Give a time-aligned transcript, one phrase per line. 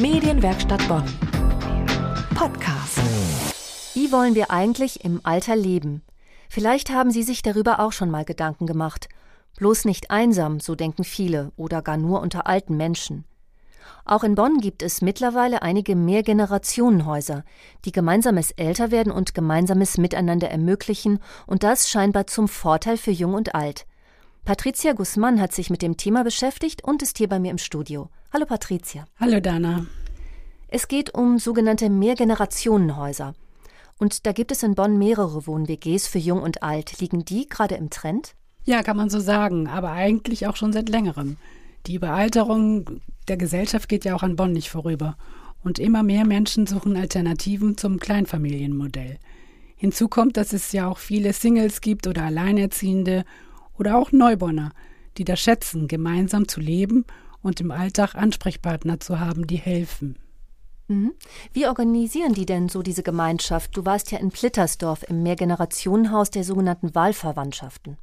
[0.00, 1.02] Medienwerkstatt Bonn.
[2.36, 3.00] Podcast.
[3.94, 6.02] Wie wollen wir eigentlich im Alter leben?
[6.48, 9.08] Vielleicht haben Sie sich darüber auch schon mal Gedanken gemacht.
[9.56, 13.24] Bloß nicht einsam, so denken viele, oder gar nur unter alten Menschen.
[14.04, 17.42] Auch in Bonn gibt es mittlerweile einige Mehrgenerationenhäuser,
[17.84, 21.18] die gemeinsames Älterwerden und gemeinsames Miteinander ermöglichen
[21.48, 23.84] und das scheinbar zum Vorteil für Jung und Alt.
[24.48, 28.08] Patricia Guzman hat sich mit dem Thema beschäftigt und ist hier bei mir im Studio.
[28.32, 29.04] Hallo Patricia.
[29.20, 29.84] Hallo Dana.
[30.68, 33.34] Es geht um sogenannte Mehrgenerationenhäuser.
[33.98, 36.98] Und da gibt es in Bonn mehrere Wohn-WGs für Jung und Alt.
[36.98, 38.36] Liegen die gerade im Trend?
[38.64, 41.36] Ja, kann man so sagen, aber eigentlich auch schon seit längerem.
[41.86, 45.18] Die Überalterung der Gesellschaft geht ja auch an Bonn nicht vorüber.
[45.62, 49.18] Und immer mehr Menschen suchen Alternativen zum Kleinfamilienmodell.
[49.76, 53.26] Hinzu kommt, dass es ja auch viele Singles gibt oder Alleinerziehende
[53.78, 54.72] oder auch Neubonner,
[55.16, 57.04] die das schätzen, gemeinsam zu leben
[57.42, 60.16] und im Alltag Ansprechpartner zu haben, die helfen.
[60.88, 61.12] Mhm.
[61.52, 63.76] Wie organisieren die denn so diese Gemeinschaft?
[63.76, 67.98] Du warst ja in Plittersdorf im Mehrgenerationenhaus der sogenannten Wahlverwandtschaften.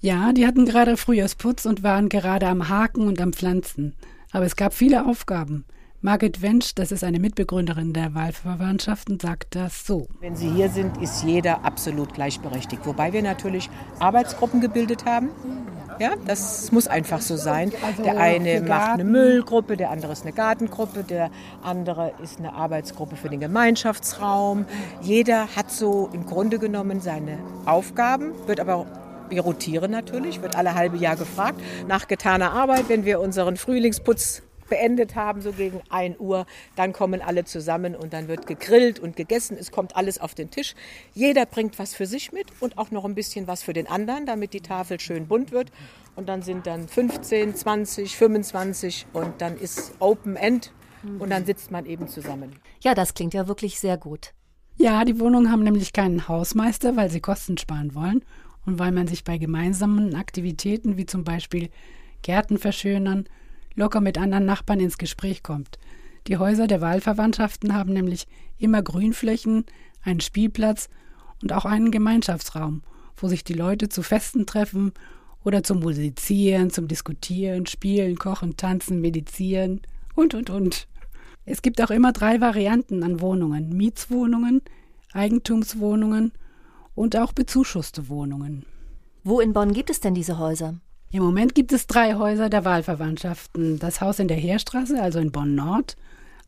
[0.00, 3.94] Ja, die hatten gerade Frühjahrsputz und waren gerade am Haken und am Pflanzen.
[4.30, 5.64] Aber es gab viele Aufgaben.
[6.00, 10.06] Margit Wensch, das ist eine Mitbegründerin der Wahlverwandtschaften, sagt das so.
[10.20, 12.86] Wenn Sie hier sind, ist jeder absolut gleichberechtigt.
[12.86, 13.68] Wobei wir natürlich
[13.98, 15.30] Arbeitsgruppen gebildet haben.
[15.98, 17.72] Ja, das muss einfach so sein.
[17.84, 21.32] Also der eine macht eine Müllgruppe, der andere ist eine Gartengruppe, der
[21.64, 24.66] andere ist eine Arbeitsgruppe für den Gemeinschaftsraum.
[25.02, 28.86] Jeder hat so im Grunde genommen seine Aufgaben, wird aber
[29.30, 31.60] wir rotieren natürlich, wird alle halbe Jahr gefragt.
[31.88, 37.22] Nach getaner Arbeit, wenn wir unseren Frühlingsputz beendet haben, so gegen 1 Uhr, dann kommen
[37.22, 39.56] alle zusammen und dann wird gegrillt und gegessen.
[39.58, 40.74] Es kommt alles auf den Tisch.
[41.14, 44.26] Jeder bringt was für sich mit und auch noch ein bisschen was für den anderen,
[44.26, 45.70] damit die Tafel schön bunt wird.
[46.16, 50.72] Und dann sind dann 15, 20, 25 und dann ist Open End
[51.18, 52.56] und dann sitzt man eben zusammen.
[52.80, 54.32] Ja, das klingt ja wirklich sehr gut.
[54.76, 58.24] Ja, die Wohnungen haben nämlich keinen Hausmeister, weil sie Kosten sparen wollen
[58.64, 61.70] und weil man sich bei gemeinsamen Aktivitäten wie zum Beispiel
[62.22, 63.28] Gärten verschönern
[63.78, 65.78] locker mit anderen Nachbarn ins Gespräch kommt.
[66.26, 68.26] Die Häuser der Wahlverwandtschaften haben nämlich
[68.58, 69.64] immer Grünflächen,
[70.02, 70.88] einen Spielplatz
[71.42, 72.82] und auch einen Gemeinschaftsraum,
[73.16, 74.92] wo sich die Leute zu Festen treffen
[75.44, 79.80] oder zum Musizieren, zum Diskutieren, Spielen, Kochen, Tanzen, Medizieren
[80.14, 80.88] und, und, und.
[81.46, 83.70] Es gibt auch immer drei Varianten an Wohnungen.
[83.70, 84.60] Mietswohnungen,
[85.12, 86.32] Eigentumswohnungen
[86.94, 88.66] und auch bezuschusste Wohnungen.
[89.24, 90.80] Wo in Bonn gibt es denn diese Häuser?
[91.10, 93.78] Im Moment gibt es drei Häuser der Wahlverwandtschaften.
[93.78, 95.96] Das Haus in der Heerstraße, also in Bonn Nord,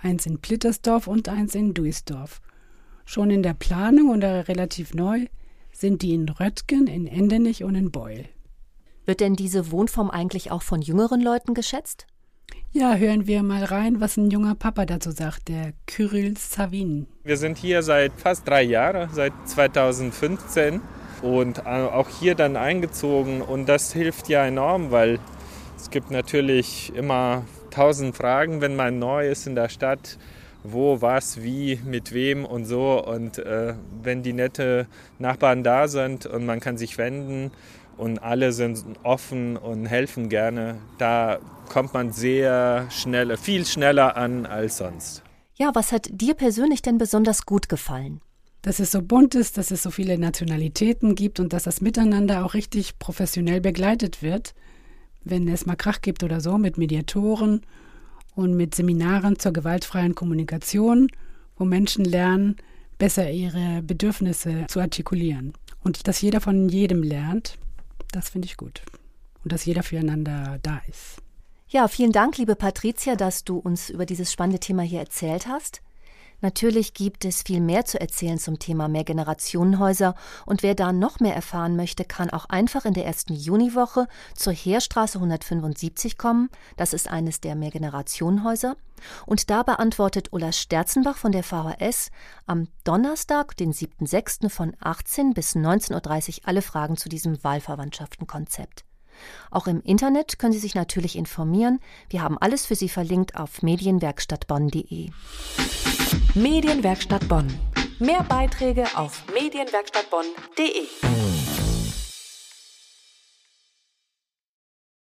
[0.00, 2.40] eins in Plittersdorf und eins in Duisdorf.
[3.04, 5.26] Schon in der Planung oder relativ neu
[5.72, 8.24] sind die in Röttgen, in Endenich und in Beul.
[9.04, 12.06] Wird denn diese Wohnform eigentlich auch von jüngeren Leuten geschätzt?
[12.72, 17.06] Ja, hören wir mal rein, was ein junger Papa dazu sagt, der Kyrill Savin.
[17.24, 20.80] Wir sind hier seit fast drei Jahren, seit 2015
[21.22, 25.18] und äh, auch hier dann eingezogen und das hilft ja enorm, weil
[25.76, 30.18] es gibt natürlich immer tausend Fragen, wenn man neu ist in der Stadt,
[30.62, 34.86] wo, was, wie, mit wem und so und äh, wenn die nette
[35.18, 37.50] Nachbarn da sind und man kann sich wenden
[37.96, 41.38] und alle sind offen und helfen gerne, da
[41.68, 45.22] kommt man sehr schnell, viel schneller an als sonst.
[45.54, 48.20] Ja, was hat dir persönlich denn besonders gut gefallen?
[48.66, 52.44] Dass es so bunt ist, dass es so viele Nationalitäten gibt und dass das Miteinander
[52.44, 54.56] auch richtig professionell begleitet wird,
[55.22, 57.60] wenn es mal Krach gibt oder so, mit Mediatoren
[58.34, 61.06] und mit Seminaren zur gewaltfreien Kommunikation,
[61.56, 62.56] wo Menschen lernen,
[62.98, 65.52] besser ihre Bedürfnisse zu artikulieren.
[65.84, 67.58] Und dass jeder von jedem lernt,
[68.10, 68.82] das finde ich gut.
[69.44, 71.22] Und dass jeder füreinander da ist.
[71.68, 75.82] Ja, vielen Dank, liebe Patricia, dass du uns über dieses spannende Thema hier erzählt hast.
[76.40, 80.14] Natürlich gibt es viel mehr zu erzählen zum Thema Mehrgenerationenhäuser
[80.44, 84.52] und wer da noch mehr erfahren möchte, kann auch einfach in der ersten Juniwoche zur
[84.52, 86.50] Heerstraße 175 kommen.
[86.76, 88.76] Das ist eines der Mehrgenerationenhäuser.
[89.26, 92.10] Und da beantwortet Ulla Sterzenbach von der VHS
[92.46, 94.48] am Donnerstag, den 7.6.
[94.48, 95.92] von 18 bis 19.30
[96.40, 98.84] Uhr alle Fragen zu diesem Wahlverwandtschaftenkonzept.
[99.50, 101.80] Auch im Internet können Sie sich natürlich informieren.
[102.08, 105.10] Wir haben alles für Sie verlinkt auf medienwerkstattbonn.de.
[106.34, 107.46] Medienwerkstatt Bonn.
[107.98, 111.15] Mehr Beiträge auf medienwerkstattbonn.de.